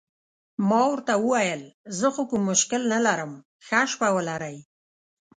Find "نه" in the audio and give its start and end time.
2.93-2.99